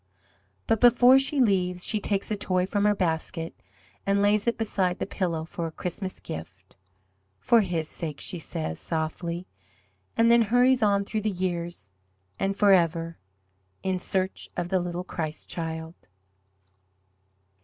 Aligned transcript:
But 0.65 0.81
before 0.81 1.19
she 1.19 1.39
leaves 1.39 1.85
she 1.85 1.99
takes 1.99 2.31
a 2.31 2.35
toy 2.35 2.65
from 2.65 2.85
her 2.85 2.95
basket 2.95 3.61
and 4.03 4.19
lays 4.19 4.47
it 4.47 4.57
beside 4.57 4.97
the 4.97 5.05
pillow 5.05 5.45
for 5.45 5.67
a 5.67 5.71
Christmas 5.71 6.19
gift. 6.19 6.75
"For 7.37 7.61
His 7.61 7.87
sake," 7.87 8.19
she 8.19 8.39
says 8.39 8.79
softly, 8.79 9.45
and 10.17 10.31
then 10.31 10.41
hurries 10.41 10.81
on 10.81 11.05
through 11.05 11.21
the 11.21 11.29
years 11.29 11.91
and 12.39 12.55
forever 12.57 13.19
in 13.83 13.99
search 13.99 14.49
of 14.57 14.69
the 14.69 14.79
little 14.79 15.03
Christ 15.03 15.47
Child. 15.49 15.93